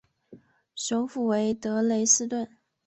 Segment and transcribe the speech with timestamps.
[0.73, 2.49] 首府为德累斯顿。